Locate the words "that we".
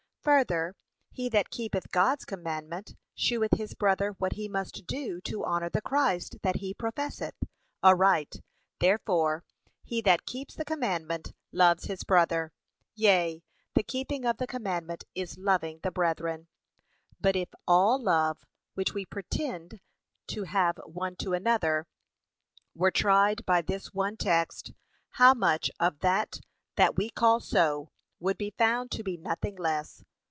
26.75-27.09